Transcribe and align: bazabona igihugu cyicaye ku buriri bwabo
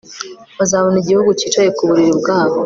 bazabona 0.57 0.97
igihugu 0.99 1.29
cyicaye 1.39 1.69
ku 1.77 1.81
buriri 1.89 2.13
bwabo 2.19 2.57